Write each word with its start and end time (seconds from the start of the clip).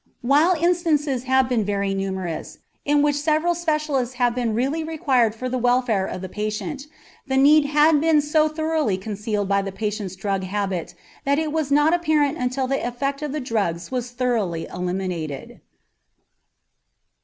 While 0.23 0.55
instances 0.55 1.25
have 1.25 1.47
been 1.47 1.63
very 1.63 1.93
numerous 1.93 2.57
in 2.85 3.03
which 3.03 3.15
several 3.17 3.53
specialists 3.53 4.15
have 4.15 4.33
been 4.33 4.55
really 4.55 4.83
required 4.83 5.35
for 5.35 5.47
the 5.47 5.59
welfare 5.59 6.07
of 6.07 6.23
the 6.23 6.27
patient, 6.27 6.87
the 7.27 7.37
need 7.37 7.65
had 7.65 8.01
been 8.01 8.19
so 8.19 8.47
thoroughly 8.47 8.97
concealed 8.97 9.47
by 9.47 9.61
the 9.61 9.71
patient's 9.71 10.15
drug 10.15 10.43
habit 10.43 10.95
that 11.23 11.37
it 11.37 11.51
was 11.51 11.69
not 11.69 11.93
apparent 11.93 12.39
until 12.39 12.65
the 12.65 12.83
effect 12.83 13.21
of 13.21 13.31
the 13.31 13.39
drugs 13.39 13.91
was 13.91 14.09
thoroughly 14.09 14.65
eliminated. 14.73 15.61